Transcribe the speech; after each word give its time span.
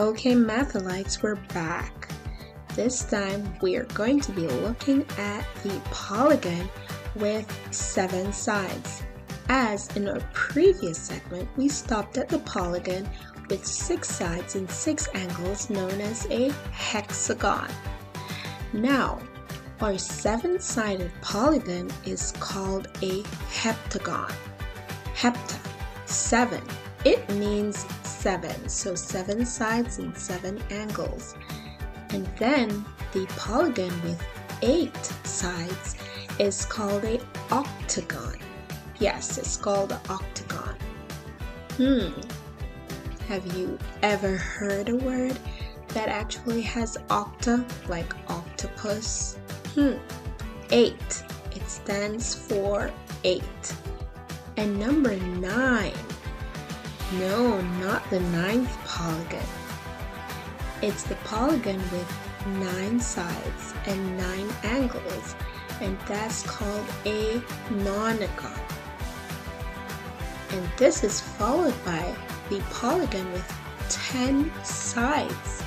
Okay, 0.00 0.32
Mathalites, 0.32 1.22
we're 1.22 1.34
back. 1.52 2.08
This 2.74 3.04
time 3.04 3.52
we're 3.60 3.84
going 3.84 4.18
to 4.20 4.32
be 4.32 4.48
looking 4.48 5.04
at 5.18 5.44
the 5.62 5.78
polygon 5.90 6.70
with 7.16 7.46
seven 7.70 8.32
sides. 8.32 9.02
As 9.50 9.94
in 9.98 10.08
our 10.08 10.20
previous 10.32 10.96
segment, 10.96 11.50
we 11.58 11.68
stopped 11.68 12.16
at 12.16 12.30
the 12.30 12.38
polygon 12.38 13.06
with 13.50 13.66
six 13.66 14.08
sides 14.08 14.54
and 14.54 14.70
six 14.70 15.06
angles 15.12 15.68
known 15.68 16.00
as 16.00 16.26
a 16.30 16.50
hexagon. 16.72 17.68
Now, 18.72 19.20
our 19.82 19.98
seven-sided 19.98 21.10
polygon 21.20 21.90
is 22.06 22.32
called 22.40 22.86
a 23.02 23.22
heptagon. 23.52 24.32
Hepta, 25.14 25.58
seven. 26.06 26.62
It 27.04 27.28
means 27.34 27.84
seven, 28.20 28.68
so 28.68 28.94
seven 28.94 29.46
sides 29.46 29.98
and 29.98 30.16
seven 30.16 30.62
angles. 30.70 31.34
And 32.10 32.26
then 32.38 32.84
the 33.12 33.26
polygon 33.36 33.92
with 34.02 34.22
eight 34.60 35.04
sides 35.24 35.96
is 36.38 36.66
called 36.66 37.04
a 37.04 37.18
octagon. 37.50 38.36
Yes, 38.98 39.38
it's 39.38 39.56
called 39.56 39.92
an 39.92 40.00
octagon. 40.10 40.76
Hmm. 41.78 42.10
Have 43.28 43.46
you 43.56 43.78
ever 44.02 44.36
heard 44.36 44.90
a 44.90 44.96
word 44.96 45.38
that 45.88 46.08
actually 46.08 46.60
has 46.62 46.98
octa, 47.08 47.64
like 47.88 48.12
octopus? 48.28 49.38
Hmm. 49.74 49.94
Eight. 50.70 51.24
It 51.56 51.66
stands 51.66 52.34
for 52.34 52.90
eight. 53.24 53.74
And 54.58 54.78
number 54.78 55.16
nine. 55.16 55.94
No, 57.18 57.60
not 57.80 58.08
the 58.08 58.20
ninth 58.20 58.76
polygon. 58.86 59.46
It's 60.80 61.02
the 61.02 61.16
polygon 61.16 61.78
with 61.90 62.08
nine 62.46 63.00
sides 63.00 63.74
and 63.86 64.16
nine 64.16 64.48
angles, 64.62 65.34
and 65.80 65.98
that's 66.06 66.44
called 66.44 66.86
a 67.04 67.40
nonagon. 67.70 68.60
And 70.50 70.68
this 70.76 71.02
is 71.02 71.20
followed 71.20 71.74
by 71.84 72.14
the 72.48 72.60
polygon 72.70 73.32
with 73.32 73.52
10 73.88 74.52
sides. 74.64 75.64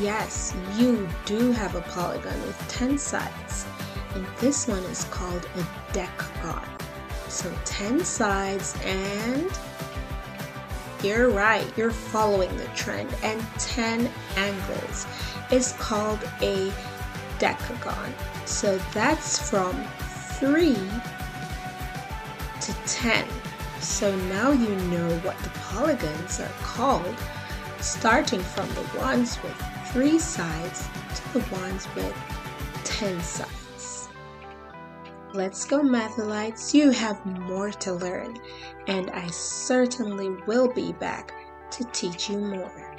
Yes, 0.00 0.56
you 0.78 1.06
do 1.26 1.52
have 1.52 1.74
a 1.74 1.82
polygon 1.82 2.40
with 2.42 2.58
10 2.68 2.96
sides. 2.96 3.66
And 4.14 4.26
this 4.40 4.66
one 4.66 4.82
is 4.84 5.04
called 5.04 5.46
a 5.56 5.92
decagon. 5.92 6.66
So 7.28 7.52
10 7.66 8.02
sides 8.04 8.76
and 8.82 9.50
you're 11.02 11.30
right, 11.30 11.66
you're 11.76 11.90
following 11.90 12.54
the 12.56 12.66
trend. 12.76 13.08
And 13.22 13.40
10 13.58 14.10
angles 14.36 15.06
is 15.50 15.72
called 15.78 16.20
a 16.40 16.72
decagon. 17.38 18.12
So 18.46 18.78
that's 18.92 19.50
from 19.50 19.82
3 20.38 20.74
to 22.60 22.74
10. 22.86 23.26
So 23.80 24.14
now 24.26 24.50
you 24.52 24.74
know 24.76 25.08
what 25.18 25.38
the 25.38 25.50
polygons 25.70 26.40
are 26.40 26.52
called, 26.62 27.16
starting 27.80 28.40
from 28.40 28.68
the 28.74 28.98
ones 28.98 29.38
with 29.42 29.56
3 29.92 30.18
sides 30.18 30.88
to 31.14 31.38
the 31.38 31.54
ones 31.54 31.86
with 31.94 32.14
10 32.84 33.20
sides. 33.22 33.59
Let's 35.32 35.64
go, 35.64 35.80
Mathalites. 35.80 36.74
You 36.74 36.90
have 36.90 37.24
more 37.24 37.70
to 37.70 37.92
learn, 37.92 38.36
and 38.88 39.10
I 39.10 39.28
certainly 39.28 40.30
will 40.48 40.66
be 40.72 40.92
back 40.94 41.32
to 41.70 41.84
teach 41.92 42.28
you 42.28 42.38
more. 42.38 42.89